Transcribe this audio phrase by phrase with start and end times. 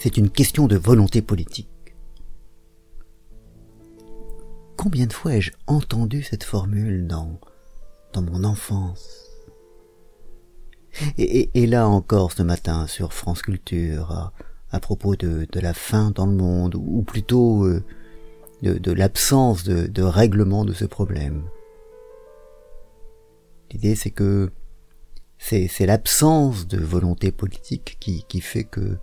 [0.00, 1.68] c'est une question de volonté politique.
[4.78, 7.38] Combien de fois ai-je entendu cette formule dans,
[8.14, 9.26] dans mon enfance?
[11.18, 14.32] Et, là encore ce matin sur France Culture,
[14.70, 17.84] à, propos de, la faim dans le monde, ou plutôt euh,
[18.62, 21.44] de, l'absence de, de règlement de ce problème.
[23.70, 24.50] L'idée c'est que
[25.38, 28.98] c'est l'absence de volonté politique qui, qui fait que,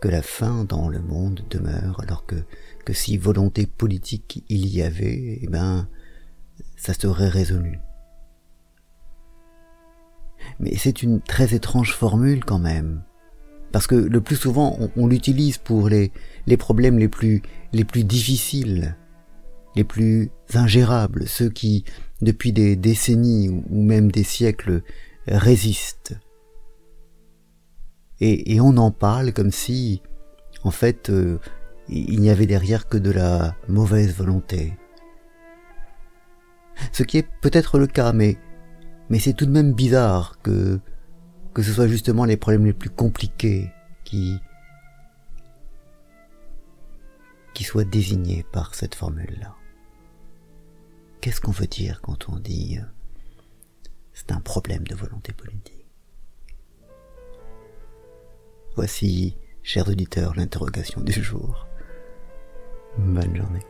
[0.00, 2.36] que la faim dans le monde demeure, alors que,
[2.84, 5.88] que si volonté politique il y avait, eh ben,
[6.76, 7.80] ça serait résolu.
[10.60, 13.02] Mais c'est une très étrange formule quand même,
[13.72, 16.12] parce que le plus souvent on, on l'utilise pour les,
[16.46, 17.42] les problèmes les plus,
[17.72, 18.96] les plus difficiles,
[19.74, 21.84] les plus ingérables, ceux qui,
[22.22, 24.82] depuis des décennies ou même des siècles,
[25.26, 26.16] résiste.
[28.20, 30.02] Et, on en parle comme si,
[30.64, 31.38] en fait, euh,
[31.88, 34.76] il n'y avait derrière que de la mauvaise volonté.
[36.92, 38.36] Ce qui est peut-être le cas, mais,
[39.08, 40.80] mais c'est tout de même bizarre que,
[41.54, 43.70] que ce soit justement les problèmes les plus compliqués
[44.04, 44.40] qui,
[47.54, 49.54] qui soient désignés par cette formule-là.
[51.20, 52.84] Qu'est-ce qu'on veut dire quand on dit euh,
[54.12, 55.67] c'est un problème de volonté politique?
[58.78, 61.66] Voici, chers auditeurs, l'interrogation du jour.
[62.96, 63.66] Bonne journée.